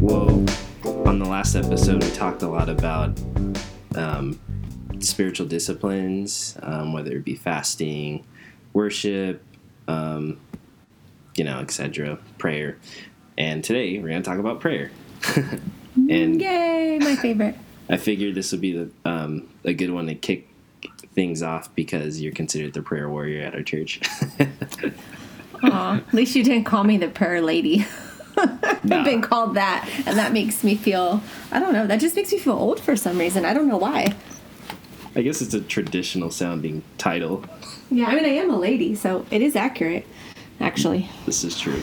[0.00, 0.30] Well,
[1.06, 3.20] on the last episode, we talked a lot about
[3.94, 4.40] um,
[5.00, 8.24] spiritual disciplines, um, whether it be fasting,
[8.72, 9.42] worship,
[9.88, 10.40] um,
[11.36, 12.78] you know, etc., prayer.
[13.36, 14.90] And today we're going to talk about prayer.
[15.94, 17.56] and Yay, my favorite.
[17.88, 20.48] I figured this would be the, um, a good one to kick
[21.12, 24.00] things off because you're considered the prayer warrior at our church.
[25.62, 27.86] Aw, at least you didn't call me the prayer lady.
[28.36, 28.46] Nah.
[28.82, 32.32] I've been called that, and that makes me feel, I don't know, that just makes
[32.32, 33.44] me feel old for some reason.
[33.44, 34.14] I don't know why.
[35.14, 37.44] I guess it's a traditional sounding title.
[37.90, 40.06] Yeah, I mean, I am a lady, so it is accurate,
[40.60, 41.10] actually.
[41.26, 41.82] This is true.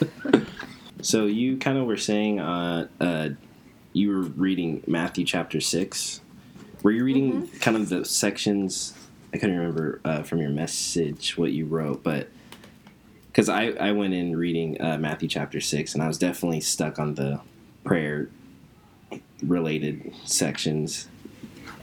[1.02, 3.30] so you kind of were saying uh, uh,
[3.92, 6.20] you were reading Matthew chapter six.
[6.82, 8.94] Were you reading kind of the sections?
[9.34, 12.28] I couldn't remember uh, from your message what you wrote, but
[13.26, 16.98] because I, I went in reading uh, Matthew chapter six, and I was definitely stuck
[16.98, 17.40] on the
[17.84, 18.30] prayer
[19.42, 21.08] related sections.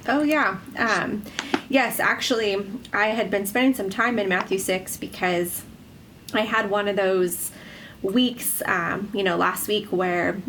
[0.07, 0.57] Oh yeah.
[0.77, 1.23] Um,
[1.69, 5.63] yes, actually, I had been spending some time in Matthew six because
[6.33, 7.52] I had one of those
[8.02, 10.41] weeks, um, you know, last week where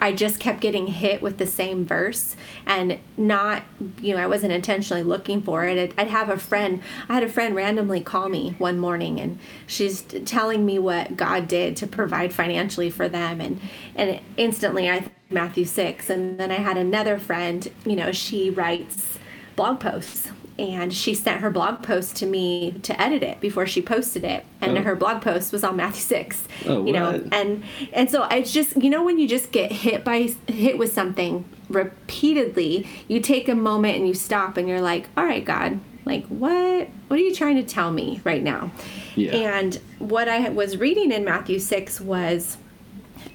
[0.00, 3.64] I just kept getting hit with the same verse and not,
[4.00, 5.78] you know, I wasn't intentionally looking for it.
[5.78, 9.38] I'd, I'd have a friend, I had a friend randomly call me one morning and
[9.66, 13.40] she's telling me what God did to provide financially for them.
[13.40, 13.60] And,
[13.94, 16.10] and instantly I, Matthew 6.
[16.10, 19.18] And then I had another friend, you know, she writes
[19.56, 23.80] blog posts and she sent her blog post to me to edit it before she
[23.80, 24.82] posted it and Oh.
[24.82, 28.76] her blog post was on matthew 6 Oh, you know and and so it's just
[28.76, 33.54] you know when you just get hit by hit with something repeatedly you take a
[33.54, 37.34] moment and you stop and you're like all right god like what what are you
[37.34, 38.70] trying to tell me right now
[39.14, 39.32] Yeah.
[39.58, 42.56] and what i was reading in matthew 6 was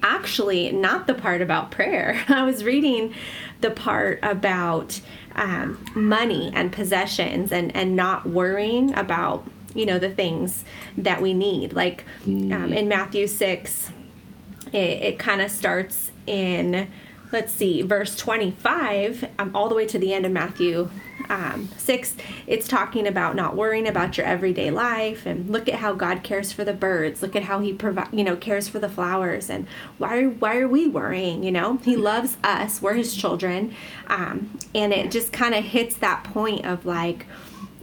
[0.02, 2.24] actually not the part about prayer.
[2.28, 3.14] I was reading
[3.60, 5.00] the part about
[5.34, 10.64] um, money and possessions and, and not worrying about, you know, the things
[10.96, 11.72] that we need.
[11.72, 13.90] Like um, in Matthew 6,
[14.72, 16.88] it, it kind of starts in,
[17.32, 20.90] let's see, verse 25, um, all the way to the end of Matthew
[21.28, 22.16] um, 6.
[22.46, 26.52] It's talking about not worrying about your everyday life and look at how God cares
[26.52, 27.22] for the birds.
[27.22, 29.50] Look at how he provi- you know, cares for the flowers.
[29.50, 29.66] And
[29.98, 31.42] why are, why are we worrying?
[31.42, 32.80] You know, he loves us.
[32.80, 33.74] We're his children.
[34.06, 37.26] Um, and it just kind of hits that point of like,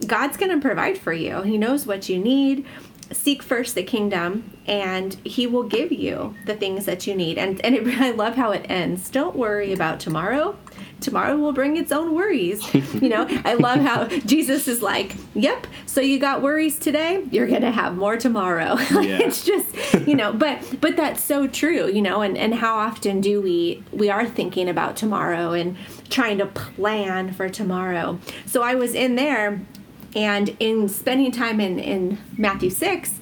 [0.08, 1.42] God's going to provide for you.
[1.42, 2.66] He knows what you need.
[3.12, 7.38] Seek first the kingdom, and He will give you the things that you need.
[7.38, 9.10] And and it, I love how it ends.
[9.10, 10.58] Don't worry about tomorrow.
[11.02, 12.62] Tomorrow will bring its own worries.
[13.02, 15.68] you know, I love how Jesus is like, "Yep.
[15.86, 17.26] So you got worries today.
[17.32, 19.20] You're gonna have more tomorrow." Yeah.
[19.20, 21.92] it's just, you know, but but that's so true.
[21.92, 25.76] You know, and and how often do we we are thinking about tomorrow and
[26.10, 28.20] trying to plan for tomorrow.
[28.46, 29.62] So I was in there
[30.16, 33.20] and in spending time in, in Matthew 6,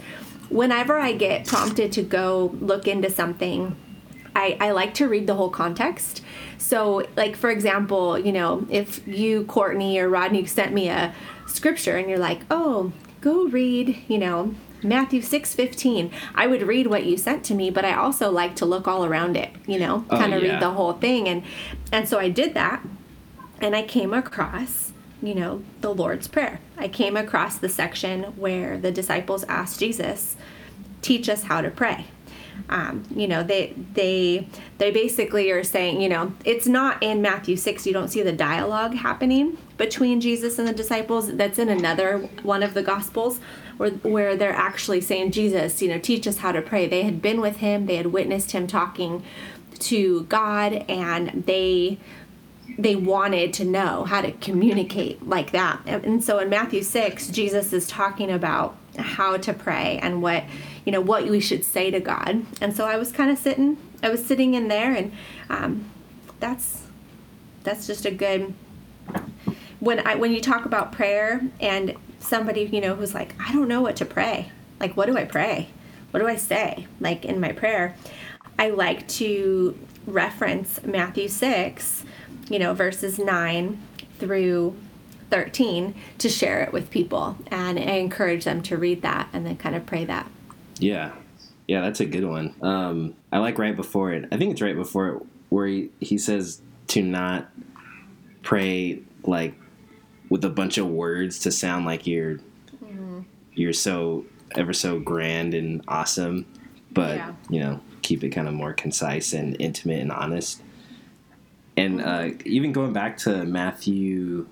[0.50, 3.76] whenever I get prompted to go look into something,
[4.36, 6.22] I, I like to read the whole context.
[6.62, 11.14] So, like, for example, you know, if you, Courtney or Rodney, sent me a
[11.48, 16.12] scripture and you're like, oh, go read, you know, Matthew 6 15.
[16.36, 19.04] I would read what you sent to me, but I also like to look all
[19.06, 20.54] around it, you know, Oh, kind of yeah.
[20.54, 21.28] read the whole thing.
[21.28, 21.44] And,
[21.92, 22.82] and so I did that
[23.60, 26.60] and I came across, you know, the Lord's Prayer.
[26.78, 30.36] I came across the section where the disciples asked Jesus,
[31.02, 32.06] "Teach us how to pray."
[32.70, 37.56] Um, you know, they they they basically are saying, you know, it's not in Matthew
[37.56, 37.86] six.
[37.86, 41.34] You don't see the dialogue happening between Jesus and the disciples.
[41.36, 43.40] That's in another one of the Gospels,
[43.78, 46.88] where where they're actually saying, Jesus, you know, teach us how to pray.
[46.88, 47.86] They had been with him.
[47.86, 49.24] They had witnessed him talking
[49.80, 51.98] to God, and they
[52.78, 55.82] they wanted to know how to communicate like that.
[55.86, 60.44] And so in Matthew 6, Jesus is talking about how to pray and what,
[60.86, 62.46] you know, what we should say to God.
[62.60, 65.12] And so I was kind of sitting, I was sitting in there and
[65.50, 65.90] um,
[66.40, 66.84] that's,
[67.64, 68.54] that's just a good,
[69.80, 73.68] when I, when you talk about prayer and somebody, you know, who's like, I don't
[73.68, 74.52] know what to pray.
[74.80, 75.70] Like, what do I pray?
[76.12, 76.88] What do I say?
[77.00, 77.96] Like in my prayer,
[78.58, 82.06] I like to reference Matthew 6,
[82.50, 83.82] you know, verses 9
[84.20, 84.76] through
[85.30, 87.38] 13 to share it with people.
[87.48, 90.30] And I encourage them to read that and then kind of pray that.
[90.82, 91.14] Yeah,
[91.68, 92.54] yeah, that's a good one.
[92.62, 94.28] Um, I like right before it.
[94.32, 97.50] I think it's right before it where he, he says to not
[98.42, 99.54] pray like
[100.30, 102.40] with a bunch of words to sound like you're
[103.54, 104.26] you're so
[104.56, 106.46] ever so grand and awesome,
[106.92, 107.34] but Yeah.
[107.50, 110.62] you know, keep it kind of more concise and intimate and honest.
[111.78, 114.48] And uh, even going back to Matthew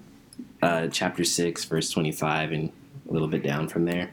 [0.62, 2.72] uh, chapter 6, verse 25, and
[3.10, 4.10] a little bit down from there,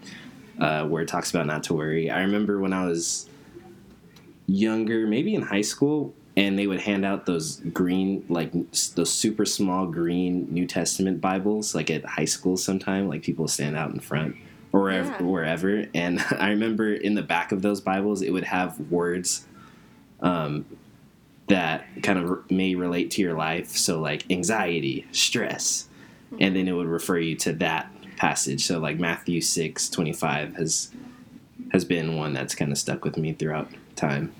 [0.58, 2.10] uh, where it talks about not to worry.
[2.10, 3.28] I remember when I was
[4.46, 8.52] younger, maybe in high school, and they would hand out those green, like
[8.94, 13.76] those super small green New Testament Bibles, like at high school sometime, like people stand
[13.76, 14.36] out in front
[14.72, 15.10] or wherever.
[15.10, 15.22] Yeah.
[15.22, 15.86] wherever.
[15.94, 19.46] And I remember in the back of those Bibles, it would have words
[20.20, 20.66] um,
[21.48, 23.70] that kind of may relate to your life.
[23.70, 25.88] So, like anxiety, stress,
[26.38, 28.66] and then it would refer you to that passage.
[28.66, 30.90] So, like Matthew six twenty five has
[31.72, 34.32] has been one that's kind of stuck with me throughout time.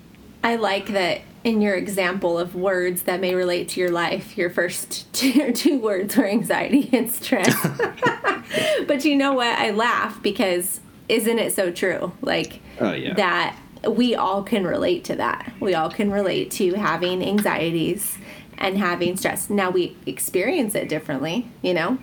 [0.43, 4.49] I like that in your example of words that may relate to your life, your
[4.49, 7.55] first two, two words were anxiety and stress.
[8.87, 9.57] but you know what?
[9.57, 12.11] I laugh because isn't it so true?
[12.21, 13.57] Like Oh yeah, that
[13.87, 15.53] we all can relate to that.
[15.59, 18.17] We all can relate to having anxieties
[18.57, 19.49] and having stress.
[19.49, 21.97] Now we experience it differently, you know,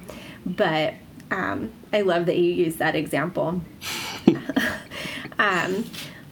[0.46, 0.94] but
[1.34, 3.60] um, I love that you use that example.
[5.38, 5.84] um,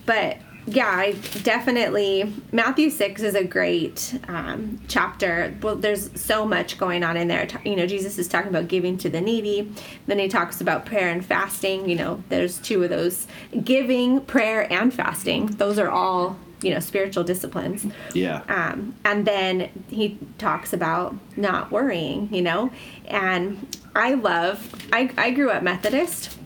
[0.06, 1.12] but yeah, I
[1.42, 5.54] definitely Matthew six is a great um, chapter.
[5.60, 7.48] Well, there's so much going on in there.
[7.64, 9.72] You know, Jesus is talking about giving to the needy.
[10.06, 11.88] Then he talks about prayer and fasting.
[11.88, 13.26] You know, there's two of those:
[13.64, 15.46] giving, prayer, and fasting.
[15.46, 17.86] Those are all you know spiritual disciplines.
[18.14, 22.70] yeah, Um, and then he talks about not worrying, you know.
[23.06, 24.74] And I love.
[24.92, 26.38] I I grew up Methodist.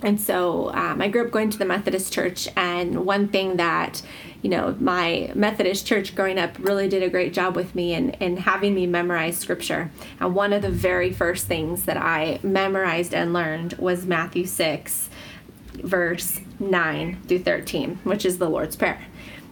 [0.00, 4.00] And so um, I grew up going to the Methodist church, and one thing that,
[4.42, 8.10] you know, my Methodist church growing up really did a great job with me in,
[8.10, 9.90] in having me memorize scripture.
[10.20, 15.10] And one of the very first things that I memorized and learned was Matthew 6,
[15.82, 19.04] verse 9 through 13, which is the Lord's Prayer.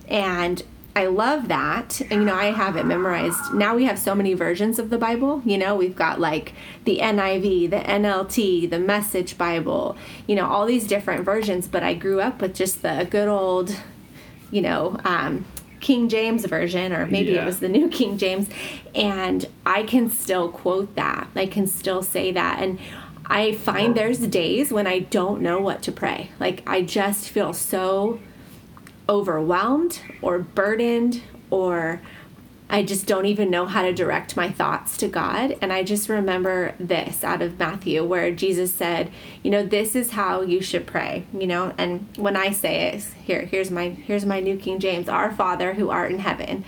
[0.08, 0.62] And
[0.94, 2.00] I love that.
[2.00, 3.52] And, you know, I have it memorized.
[3.52, 5.42] Now we have so many versions of the Bible.
[5.44, 6.54] You know, we've got like
[6.84, 11.68] the NIV, the NLT, the Message Bible, you know, all these different versions.
[11.68, 13.76] But I grew up with just the good old,
[14.50, 15.44] you know, um,
[15.80, 17.42] King James version, or maybe Yeah.
[17.42, 18.48] it was the New King James.
[18.94, 21.28] And I can still quote that.
[21.36, 22.60] I can still say that.
[22.62, 22.78] And
[23.26, 26.30] I find there's days when I don't know what to pray.
[26.40, 28.18] Like, I just feel so
[29.08, 32.00] overwhelmed or burdened or
[32.68, 35.56] I just don't even know how to direct my thoughts to God.
[35.60, 39.10] And I just remember this out of Matthew where Jesus said,
[39.44, 43.04] you know, this is how you should pray, you know, and when I say it,
[43.22, 46.64] here, here's my here's my New King James, our Father who art in heaven,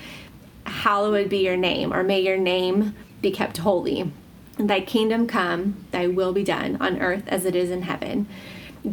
[0.66, 4.12] hallowed be your name, or may your name be kept holy.
[4.56, 8.28] Thy kingdom come, thy will be done on earth as it is in heaven.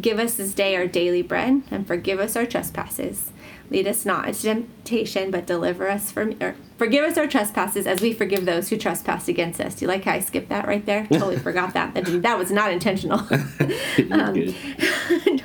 [0.00, 3.30] Give us this day our daily bread, and forgive us our trespasses.
[3.70, 8.00] Lead us not into temptation, but deliver us from, or forgive us our trespasses as
[8.00, 9.74] we forgive those who trespass against us.
[9.74, 11.06] Do you like how I skipped that right there?
[11.12, 11.94] Totally forgot that.
[11.94, 13.18] That, was not intentional.
[13.96, 14.54] Good.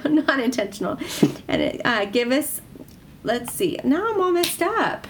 [0.10, 1.00] not intentional.
[1.48, 2.62] And it, uh, give us,
[3.24, 5.08] let's see, now I'm all messed up.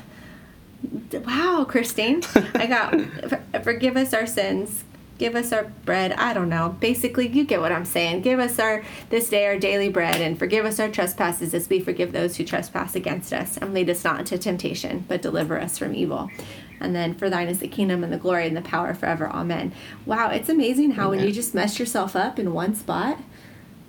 [1.13, 2.23] Wow, Christine.
[2.55, 4.83] I got, forgive us our sins.
[5.21, 6.13] Give us our bread.
[6.13, 6.75] I don't know.
[6.79, 8.21] Basically, you get what I'm saying.
[8.23, 8.81] Give us our
[9.11, 12.43] this day our daily bread, and forgive us our trespasses as we forgive those who
[12.43, 13.55] trespass against us.
[13.55, 16.31] And lead us not into temptation, but deliver us from evil.
[16.79, 19.29] And then, for thine is the kingdom and the glory and the power forever.
[19.29, 19.73] Amen.
[20.07, 23.19] Wow, it's amazing how when you just mess yourself up in one spot,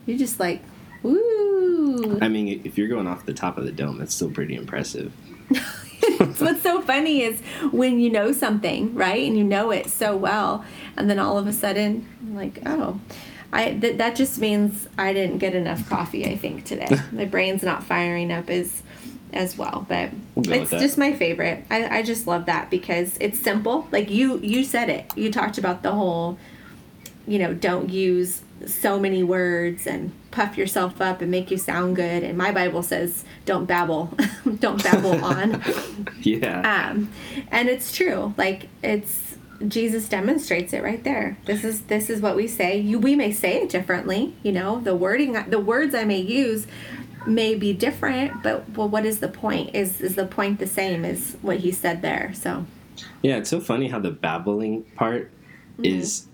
[0.05, 0.61] you're just like,
[1.03, 2.19] woo.
[2.21, 5.15] I mean, if you're going off the top of the dome, that's still pretty impressive.
[6.39, 7.41] What's so funny is
[7.71, 10.65] when you know something, right, and you know it so well,
[10.97, 13.01] and then all of a sudden, you're like, oh,
[13.53, 16.27] I th- that just means I didn't get enough coffee.
[16.27, 18.83] I think today my brain's not firing up as
[19.33, 21.65] as well, but We'll it's just my favorite.
[21.71, 23.87] I, I just love that because it's simple.
[23.93, 25.07] Like you you said it.
[25.17, 26.39] You talked about the whole,
[27.27, 31.97] you know, don't use so many words and puff yourself up and make you sound
[31.97, 32.23] good.
[32.23, 34.17] And my Bible says, don't babble,
[34.59, 35.63] don't babble on.
[36.23, 36.61] Yeah.
[36.91, 37.11] Um,
[37.51, 38.33] and it's true.
[38.37, 41.37] Like it's Jesus demonstrates it right there.
[41.47, 42.79] This is this is what we say.
[42.79, 44.35] You we may say it differently.
[44.45, 46.69] You know, the wording, the words I may use
[47.27, 49.75] may be different, but well, what is the point?
[49.75, 52.33] Is is the point the same as what he said there?
[52.35, 52.67] So
[53.23, 55.31] Yeah, it's so funny how the babbling part
[55.83, 56.29] is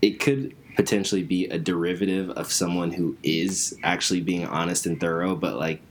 [0.00, 5.34] it could potentially be a derivative of someone who is actually being honest and thorough,
[5.34, 5.82] but like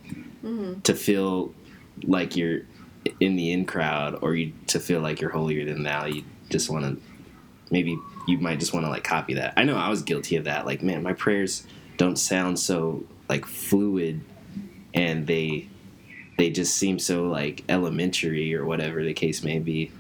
[0.84, 1.54] to feel
[2.04, 2.62] like you're
[3.20, 6.70] in the in crowd or you to feel like you're holier than thou, you just
[6.70, 7.02] want to
[7.70, 9.54] maybe you might just want to like copy that.
[9.58, 10.66] I know I was guilty of that.
[10.66, 11.68] Like, man, my prayers
[11.98, 14.22] don't sound so like fluid
[14.94, 15.68] and they
[16.38, 19.92] they just seem so like elementary or whatever the case may be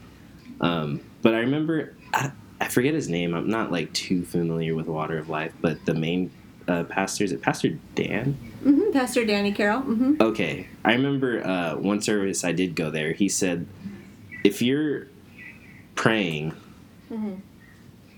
[0.62, 4.88] um, but i remember I, I forget his name i'm not like too familiar with
[4.88, 6.32] water of life but the main
[6.68, 8.34] uh, pastor is it pastor dan
[8.64, 9.82] hmm Pastor Danny Carroll.
[9.82, 13.14] hmm Okay, I remember uh, one service I did go there.
[13.14, 13.68] He said,
[14.44, 15.08] if you're
[15.94, 16.54] praying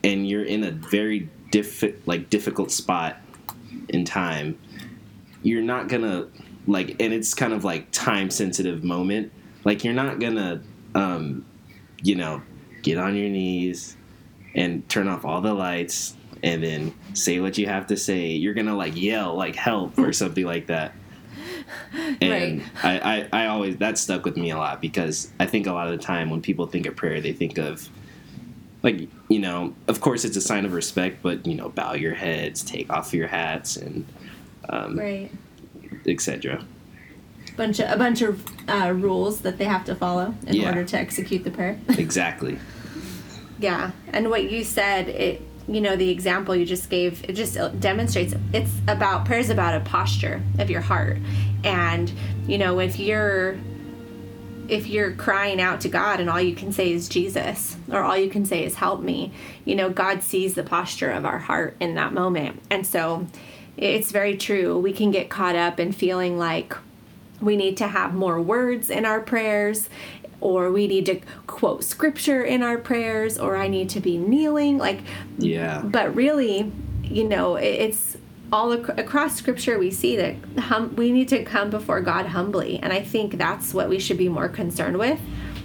[0.04, 3.18] and you're in a very diffi- like difficult spot
[3.90, 4.58] in time,
[5.44, 6.28] you're not gonna
[6.66, 9.32] like, and it's kind of like time sensitive moment.
[9.66, 10.62] Like you're not gonna,
[10.96, 11.46] um,
[12.02, 12.42] you know,
[12.84, 13.98] get on your knees
[14.56, 18.28] and turn off all the lights and then say what you have to say.
[18.28, 20.94] You're gonna like yell like help or something like that.
[22.22, 25.72] And I, I, I always that stuck with me a lot because I think a
[25.74, 27.88] lot of the time when people think of prayer, they think of
[28.84, 32.14] like you know, of course it's a sign of respect, but you know, bow your
[32.16, 34.06] heads, take off your hats, and
[34.70, 35.32] um, Right.
[36.08, 36.66] etc.
[37.56, 40.70] Bunch of a bunch of uh, rules that they have to follow in Yeah.
[40.70, 41.80] order to execute the prayer.
[41.98, 42.58] Exactly.
[43.60, 47.58] Yeah, and what you said, it you know the example you just gave, it just
[47.80, 51.18] demonstrates it's about prayer's about a posture of your heart,
[51.64, 52.12] and
[52.48, 53.58] you know if you're
[54.68, 58.16] if you're crying out to God and all you can say is Jesus or all
[58.16, 59.32] you can say is help me,
[59.66, 63.28] you know God sees the posture of our heart in that moment, and so
[63.78, 64.80] it's very true.
[64.80, 66.76] We can get caught up in feeling like
[67.42, 69.90] we need to have more words in our prayers
[70.42, 74.78] or we need to quote scripture in our prayers or i need to be kneeling
[74.78, 75.00] like
[75.38, 75.82] Yeah.
[75.84, 76.72] but really
[77.04, 78.18] you know it's
[78.52, 82.80] all ac- across scripture we see that hum- we need to come before god humbly
[82.82, 85.20] and i think that's what we should be more concerned with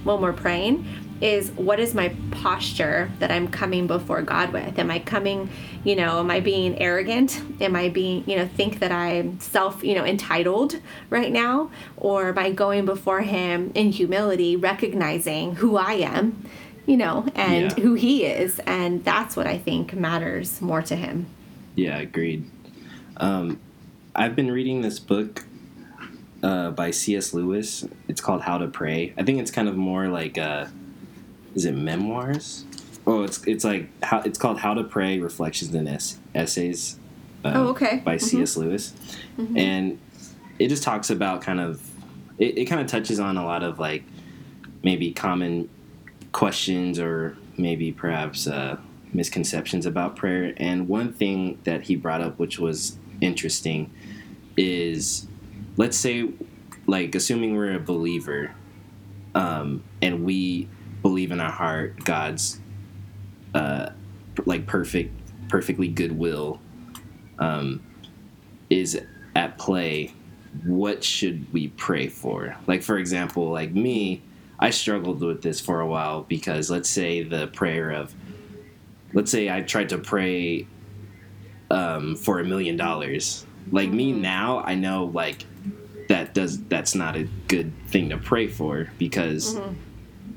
[0.05, 0.87] when we're praying
[1.25, 5.49] is what is my posture that i'm coming before god with am i coming
[5.83, 9.83] you know am i being arrogant am i being you know think that i'm self
[9.83, 10.79] you know entitled
[11.09, 16.45] right now or am i going before him in humility recognizing who i am
[16.87, 17.75] you know and Yeah.
[17.83, 21.27] who he is and that's what i think matters more to him
[21.77, 22.45] Yeah, agreed.
[23.17, 23.59] Um,
[24.15, 25.45] I've been reading this book
[26.43, 27.33] uh, by C.S.
[27.35, 27.85] Lewis.
[28.07, 29.13] It's called How to Pray.
[29.17, 30.67] I think it's kind of more like, uh,
[31.55, 32.65] is it memoirs?
[33.07, 36.99] Oh, it's it's like how it's called How to Pray: Reflections and es- Essays.
[37.45, 38.01] Uh, Oh, okay.
[38.05, 38.23] By Mhm.
[38.23, 38.57] C.S.
[38.57, 38.95] Lewis,
[39.57, 39.99] and
[40.59, 41.83] it just talks about kind of
[42.39, 44.05] it, it kind of touches on a lot of like
[44.83, 45.69] maybe common
[46.33, 48.77] questions or maybe perhaps uh,
[49.13, 50.53] misconceptions about prayer.
[50.57, 53.91] And one thing that he brought up, which was interesting,
[54.57, 55.27] is
[55.77, 56.31] let's say,
[56.87, 58.53] like, assuming we're a believer
[59.35, 60.69] um, and we
[61.05, 62.59] believe in our heart God's
[63.55, 63.91] uh,
[64.47, 65.13] like perfect,
[65.49, 66.61] perfectly good will
[67.39, 67.85] um,
[68.71, 69.01] is
[69.37, 70.13] at play.
[70.65, 72.57] What should we pray for?
[72.67, 74.23] Like, for example, like me,
[74.59, 78.15] I struggled with this for a while because let's say the prayer of,
[79.13, 80.67] let's say I tried to pray
[81.71, 83.45] um, for a million dollars.
[83.71, 85.45] Like me now, I know like
[86.09, 89.59] that does that's not a good thing to pray for because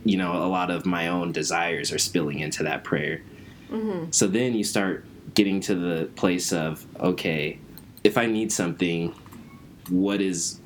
[0.07, 3.21] you know a lot of my own desires are spilling into that prayer.
[3.69, 4.11] Mm-hmm.
[4.11, 7.59] So then you start getting to the place of okay,
[8.03, 9.13] if I need something,
[9.89, 10.59] what is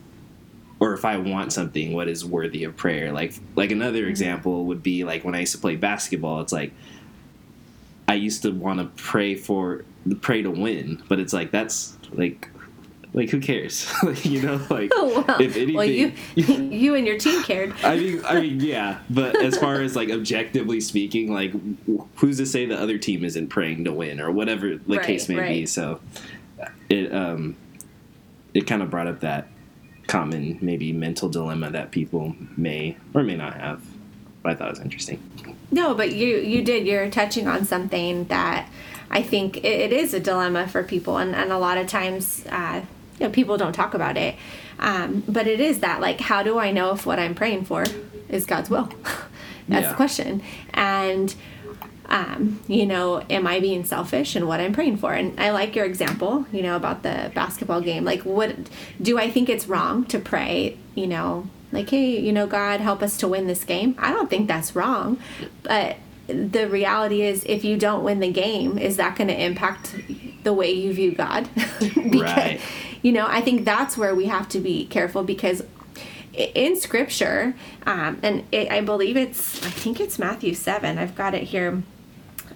[0.79, 3.11] or if I want something, what is worthy of prayer?
[3.11, 4.09] Like like another mm-hmm.
[4.09, 6.71] example would be like when I used to play basketball, it's like
[8.07, 11.97] I used to want to pray for the pray to win, but it's like that's
[12.11, 12.49] like
[13.13, 13.91] like who cares?
[14.03, 17.73] like, you know, like Oh, well, if anything well you you and your team cared
[17.83, 21.53] I mean, I mean, yeah, but as far as like objectively speaking, like
[22.15, 25.27] who's to say the other team isn't praying to win or whatever the Right, case
[25.29, 25.65] may be?
[25.65, 25.99] So
[26.89, 27.55] it um
[28.53, 29.47] it kind of brought up that
[30.07, 33.81] common maybe mental dilemma that people may or may not have.
[34.43, 35.21] But I thought it was interesting.
[35.71, 36.87] No, but you you did.
[36.87, 38.67] You're touching on something that
[39.11, 42.45] I think it, it is a dilemma for people, and, and a lot of times,
[42.49, 42.81] uh,
[43.21, 44.35] you know, people don't talk about it.
[44.79, 47.83] Um, but it is that like, how do I know if what I'm praying for
[48.29, 48.85] is God's will?
[49.67, 49.89] That's Yeah.
[49.89, 50.41] the question.
[50.73, 51.33] And
[52.07, 55.13] um, you know, am I being selfish in what I'm praying for?
[55.13, 58.03] And I like your example, you know, about the basketball game.
[58.03, 58.53] Like, what
[59.01, 63.01] do I think it's wrong to pray, you know, like, hey, you know, God, help
[63.01, 63.95] us to win this game?
[63.97, 65.19] I don't think that's wrong.
[65.63, 65.97] But
[66.27, 69.95] the reality is, if you don't win the game, is that going to impact
[70.43, 71.47] the way you view God?
[71.79, 72.59] because, Right.
[73.01, 75.63] You know, I think that's where we have to be careful because
[76.33, 77.53] in scripture
[77.85, 81.83] um, and it, i believe it's i think it's matthew 7 i've got it here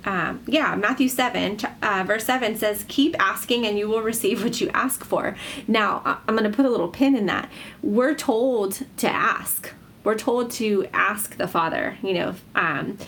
[0.06, 4.62] um, yeah, Matthew 7, uh, verse 7 says, Keep asking and you will receive what
[4.62, 5.36] you ask for.
[5.68, 7.50] Now, I'm going to put a little pin in that.
[7.82, 9.74] We're told to ask.
[10.04, 13.00] We're told to ask the Father, you know, um,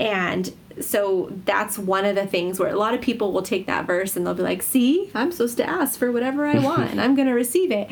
[0.00, 3.86] and so that's one of the things where a lot of people will take that
[3.86, 7.00] verse and they'll be like, see, I'm supposed to ask for whatever I want and
[7.00, 7.88] I'm going to receive it.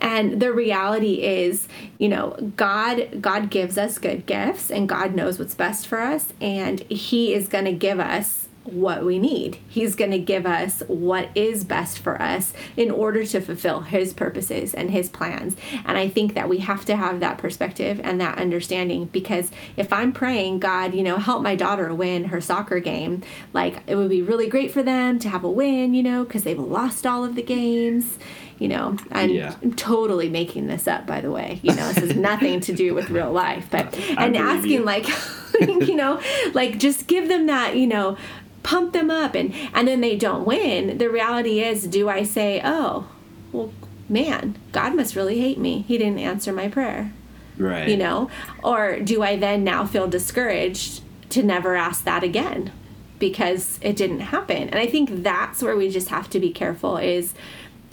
[0.00, 5.38] And the reality is, you know, God God gives us good gifts and God knows
[5.38, 9.58] what's best for us and he is going to give us what we need.
[9.68, 14.12] He's going to give us what is best for us in order to fulfill His
[14.12, 15.56] purposes and His plans.
[15.84, 19.92] And I think that we have to have that perspective and that understanding because if
[19.92, 24.10] I'm praying, God, you know, help my daughter win her soccer game, like it would
[24.10, 27.24] be really great for them to have a win, you know, because they've lost all
[27.24, 28.18] of the games
[28.58, 29.54] you know i'm yeah.
[29.76, 33.10] totally making this up by the way you know this has nothing to do with
[33.10, 34.82] real life but and asking you.
[34.82, 35.04] like
[35.60, 36.20] you know?
[36.54, 38.16] Like just give them that you know
[38.62, 40.98] pump them up and and then they don't win.
[40.98, 43.08] The reality is do i say oh
[43.52, 43.72] well
[44.08, 45.82] man god must really hate me.
[45.82, 47.12] He didn't answer my prayer.
[47.58, 47.88] Right.
[47.88, 48.30] You know?
[48.62, 52.72] Or do i then now feel discouraged to never ask that again
[53.18, 54.68] because it didn't happen?
[54.68, 57.34] And i think that's where we just have to be careful is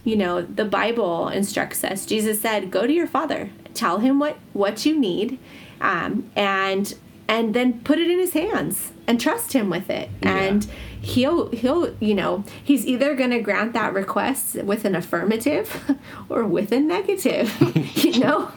[0.03, 2.05] you know the bible instructs us.
[2.05, 3.51] Jesus said go to your father.
[3.75, 5.37] Tell him what what you need
[5.83, 6.95] um, and
[7.27, 10.09] and then put it in his hands and trust him with it.
[10.21, 10.35] Yeah.
[10.35, 10.67] and
[11.01, 15.97] he'll he'll you know he's either going to grant that request with an affirmative
[16.29, 17.53] or with a negative
[17.97, 18.51] you know?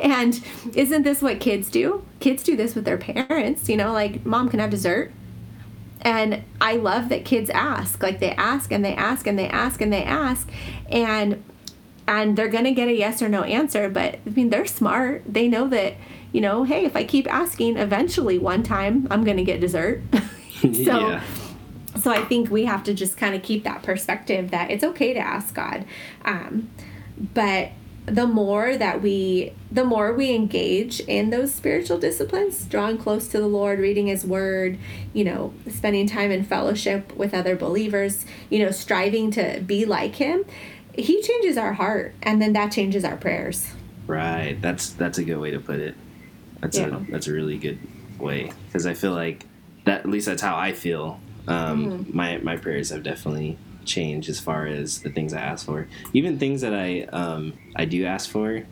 [0.00, 0.42] And
[0.74, 2.04] isn't this what kids do?
[2.20, 5.12] Kids do this with their parents you know like mom can I have dessert?
[6.00, 9.80] And i love that kids ask like they ask and they ask and they ask
[9.80, 10.50] and they ask
[10.88, 11.42] and
[12.06, 15.22] and they're going to get a yes or no answer but i mean they're smart.
[15.26, 15.94] They know that
[16.34, 20.02] you know, hey, if I keep asking, eventually one time I'm going to get dessert.
[20.60, 21.22] so, yeah.
[21.96, 25.14] so I think we have to just kind of keep that perspective that it's okay
[25.14, 25.84] to ask God.
[26.24, 26.70] Um,
[27.16, 27.70] but
[28.06, 33.40] the more that we the more we engage in those spiritual disciplines drawing close to
[33.40, 34.76] the lord reading his word
[35.14, 40.16] you know spending time in fellowship with other believers you know striving to be like
[40.16, 40.44] him
[40.92, 43.72] he changes our heart and then that changes our prayers
[44.06, 45.94] right that's that's a good way to put it
[46.64, 46.96] that's yeah.
[46.96, 47.78] a that's a really good
[48.18, 49.44] way because I feel like
[49.84, 51.20] that at least that's how I feel.
[51.46, 52.16] Um, mm-hmm.
[52.16, 55.86] My my prayers have definitely changed as far as the things I ask for.
[56.14, 58.64] Even things that I um, I do ask for,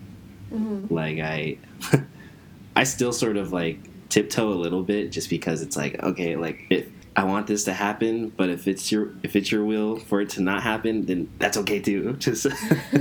[0.51, 0.87] mm-hmm.
[0.93, 1.59] like I
[2.77, 3.79] I still sort of like
[4.09, 7.75] tiptoe a little bit just because it's like okay like if I want this to
[7.75, 11.29] happen, but if it's your if it's your will for it to not happen, then
[11.39, 12.15] that's okay too.
[12.19, 12.47] Just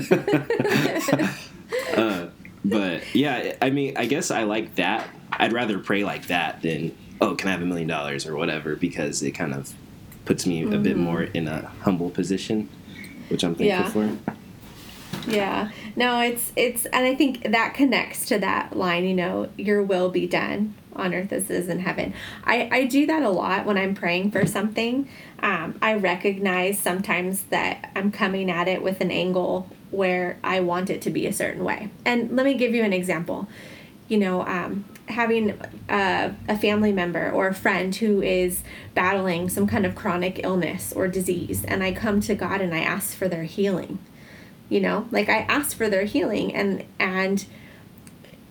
[1.95, 2.27] uh,
[2.63, 5.07] but yeah, I mean, I guess I like that.
[5.31, 8.75] I'd rather pray like that than oh, can I have a million dollars or whatever
[8.75, 9.73] because it kind of
[10.25, 10.73] puts me mm-hmm.
[10.73, 11.03] a bit mm-hmm.
[11.03, 12.69] more in a humble position,
[13.29, 14.17] which I'm thankful yeah.
[14.17, 14.33] for.
[15.27, 15.69] Yeah.
[15.95, 20.09] No, it's it's and I think that connects to that line, you know, your will
[20.09, 22.13] be done on earth as it is in heaven.
[22.43, 25.09] I, I do that a lot when I'm praying for something.
[25.39, 30.89] Um, I recognize sometimes that I'm coming at it with an angle where I want
[30.89, 31.89] it to be a certain way.
[32.05, 33.47] And let me give you an example.
[34.07, 39.67] You know, um, having a, a family member or a friend who is battling some
[39.67, 43.27] kind of chronic illness or disease, and I come to God and I ask for
[43.27, 43.99] their healing.
[44.69, 47.45] You know, like I ask for their healing, and and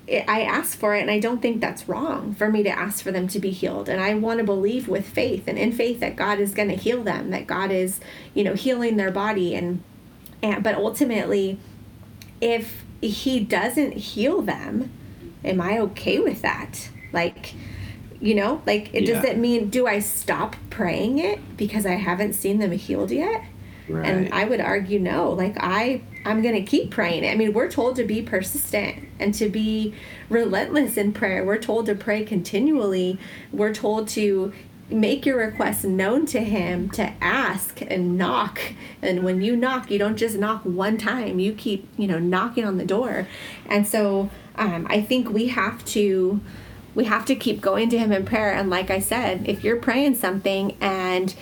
[0.09, 3.13] I ask for it, and I don't think that's wrong for me to ask for
[3.13, 3.89] them to be healed.
[3.89, 6.75] And I want to believe with faith and in faith that God is going to
[6.75, 8.01] heal them, that God is,
[8.35, 9.83] you know, healing their body and
[10.43, 11.59] and but ultimately
[12.41, 14.91] if he doesn't heal them
[15.45, 16.89] am i okay with that?
[17.13, 17.55] Like
[18.21, 19.15] you know like it, yeah.
[19.15, 23.45] does it mean do i stop praying it because i haven't seen them healed yet?
[23.89, 24.07] Right.
[24.07, 25.31] and i would argue no.
[25.31, 27.33] Like i i'm gonna keep praying it.
[27.33, 29.95] I mean we're told to be persistent and to be
[30.29, 31.45] relentless in prayer.
[31.45, 33.19] We're told to pray continually.
[33.53, 34.53] We're told to
[34.91, 38.61] make your requests known to him to ask and knock.
[39.03, 41.39] And when you knock you don't just knock one time.
[41.39, 43.27] You keep you know knocking on the door.
[43.67, 46.41] And so um, i think we have to
[46.95, 48.53] we have to keep going to him in prayer.
[48.53, 51.35] And like i said if you're praying something and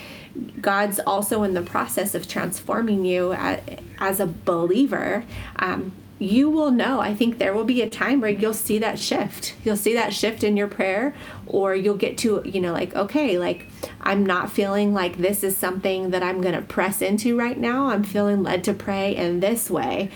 [0.61, 3.61] god's also in the process of transforming you as,
[3.99, 5.25] as a believer
[5.57, 7.01] um, you will know.
[7.01, 9.55] I think there will be a time where you'll see that shift.
[9.65, 11.15] You'll see that shift in your prayer,
[11.47, 13.67] or you'll get to, you know, like, okay, like
[14.01, 17.89] I'm not feeling like this is something that I'm going to press into right now.
[17.89, 20.11] I'm feeling led to pray in this way.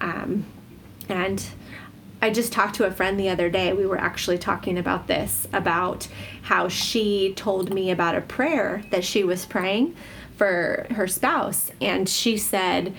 [0.00, 0.46] Um,
[1.08, 1.44] and
[2.20, 3.72] I just talked to a friend the other day.
[3.72, 6.08] We were actually talking about this about
[6.42, 9.96] how she told me about a prayer that she was praying
[10.36, 11.70] for her spouse.
[11.80, 12.94] And she said,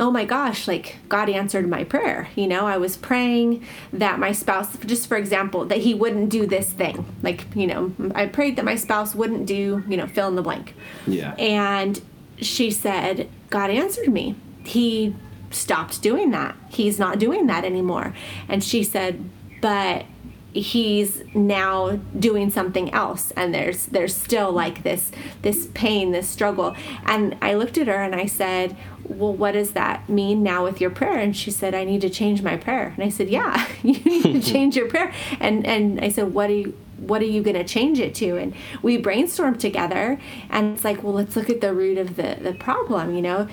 [0.00, 2.28] Oh my gosh, like God answered my prayer.
[2.34, 6.46] You know, I was praying that my spouse, just for example, that he wouldn't do
[6.46, 7.04] this thing.
[7.22, 10.42] Like, you know, I prayed that my spouse wouldn't do, you know, fill in the
[10.42, 10.74] blank.
[11.06, 11.34] Yeah.
[11.34, 12.00] And
[12.38, 14.36] she said, God answered me.
[14.64, 15.14] He
[15.50, 16.56] stopped doing that.
[16.70, 18.14] He's not doing that anymore.
[18.48, 19.28] And she said,
[19.60, 20.06] but
[20.52, 26.74] he's now doing something else and there's there's still like this this pain this struggle
[27.04, 28.76] and i looked at her and i said
[29.10, 32.08] well what does that mean now with your prayer and she said i need to
[32.10, 36.00] change my prayer and i said yeah you need to change your prayer and and
[36.00, 38.96] i said what do you what are you going to change it to and we
[39.00, 40.18] brainstormed together
[40.50, 43.48] and it's like well let's look at the root of the the problem you know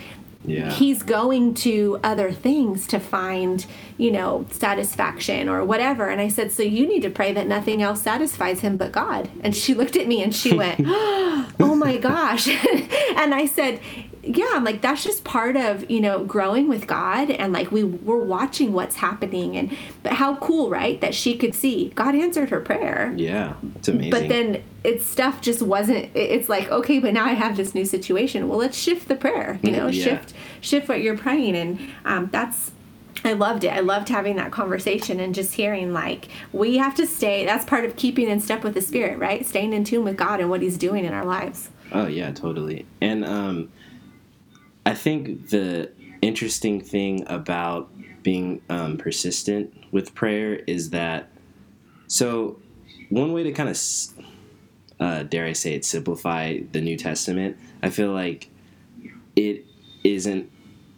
[0.46, 0.70] Yeah.
[0.72, 3.65] he's going to other things to find,
[3.98, 6.08] you know, satisfaction or whatever.
[6.08, 9.30] And I said, So you need to pray that nothing else satisfies him but God.
[9.43, 10.80] And she looked at me and she went,
[11.60, 12.48] Oh my gosh.
[13.22, 13.82] and I said,
[14.36, 17.84] yeah, I'm like that's just part of you know growing with God, and like we
[17.84, 21.00] were watching what's happening, and but how cool, right?
[21.02, 23.54] That she could see God answered her prayer, yeah.
[23.78, 24.12] It's amazing.
[24.12, 27.84] but then it's stuff just wasn't it's like okay but now i have this new
[27.84, 30.04] situation well let's shift the prayer you know Yeah.
[30.04, 32.72] shift shift what you're praying and um, that's
[33.26, 37.08] i loved it i loved having that conversation and just hearing like we have to
[37.08, 40.16] stay that's part of keeping in step with the spirit right staying in tune with
[40.16, 42.86] god and what he's doing in our lives Oh yeah, totally.
[43.00, 43.70] And um,
[44.88, 47.91] I think the interesting thing about
[48.23, 51.30] being um, persistent with prayer is that
[52.08, 52.62] so
[53.10, 53.78] one way to kind of
[55.02, 57.58] uh, dare I say it simplify the New Testament.
[57.84, 58.50] I feel like
[59.36, 59.65] it
[60.06, 60.50] isn't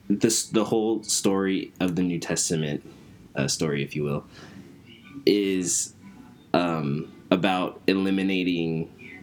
[0.08, 2.88] this the whole story of the New Testament
[3.36, 4.23] uh, story, if you will,
[5.25, 5.95] is
[6.54, 9.17] um, about eliminating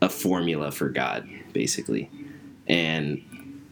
[0.00, 2.08] a formula for God, basically.
[2.68, 3.20] And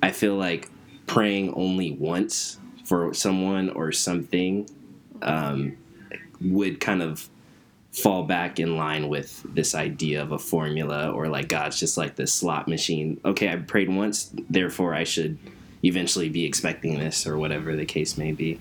[0.02, 0.68] I feel like
[1.06, 4.68] praying only once for someone or something
[5.22, 5.76] um,
[6.40, 7.28] would kind of
[7.92, 12.16] fall back in line with this idea of a formula or like God's just like
[12.16, 13.20] this slot machine.
[13.24, 15.38] Okay, I prayed once, therefore I should
[15.84, 18.58] eventually be expecting this or whatever the case may be.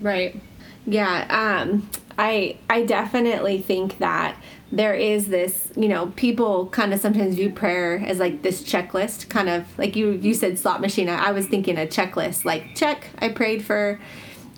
[0.00, 0.40] Right.
[0.86, 1.26] Yeah.
[1.62, 4.36] Um, I I definitely think that
[4.72, 9.28] there is this, you know, people kind of sometimes view prayer as like this checklist,
[9.28, 11.08] kind of like you you said slot machine.
[11.08, 14.00] I, I was thinking a checklist, like check, I prayed for,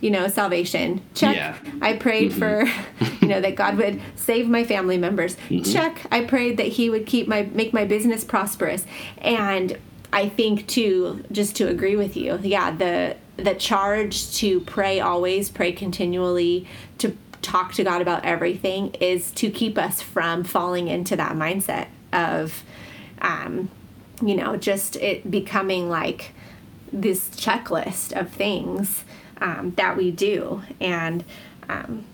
[0.01, 1.03] you know, salvation.
[1.15, 1.57] Check, Yeah.
[1.83, 3.05] I prayed mm-hmm.
[3.05, 5.37] for, you know, that God would save my family members.
[5.49, 5.71] Mm-hmm.
[5.71, 8.87] Check, I prayed that He would keep my make my business prosperous.
[9.19, 9.77] And
[10.13, 15.49] I think too, just to agree with you, yeah, the the charge to pray always,
[15.49, 16.67] pray continually,
[16.99, 17.17] to
[17.49, 22.63] talk to God about everything is to keep us from falling into that mindset of,
[23.23, 23.71] um,
[24.23, 26.33] you know, just it becoming like
[26.93, 29.05] this checklist of things
[29.41, 30.63] um, that we do.
[30.81, 31.25] And
[31.71, 32.05] um,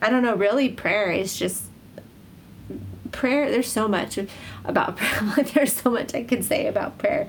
[0.00, 1.64] I don't know, really, prayer is just
[3.10, 3.50] prayer.
[3.50, 4.18] There's so much
[4.64, 5.44] about prayer.
[5.54, 7.26] there's so much I could say about prayer.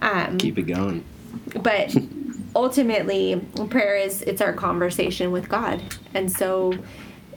[0.00, 1.04] Um, Keep it going.
[1.60, 1.94] but
[2.54, 3.40] ultimately
[3.70, 5.82] prayer is it's our conversation with god
[6.14, 6.72] and so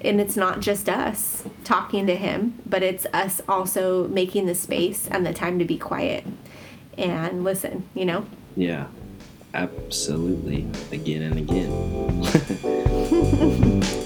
[0.01, 5.07] and it's not just us talking to him but it's us also making the space
[5.09, 6.25] and the time to be quiet
[6.97, 8.25] and listen you know
[8.55, 8.87] Yeah.
[9.53, 10.67] Absolutely.
[10.91, 11.71] Again and again.